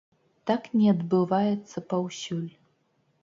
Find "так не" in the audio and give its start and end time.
0.51-0.87